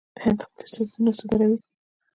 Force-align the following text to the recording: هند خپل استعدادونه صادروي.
هند 0.23 0.39
خپل 0.45 0.59
استعدادونه 0.63 1.11
صادروي. 1.19 1.57